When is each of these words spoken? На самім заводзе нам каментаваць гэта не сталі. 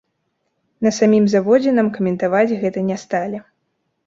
На 0.87 0.91
самім 0.99 1.27
заводзе 1.33 1.75
нам 1.75 1.93
каментаваць 1.99 2.57
гэта 2.63 2.79
не 2.89 2.97
сталі. 3.05 3.37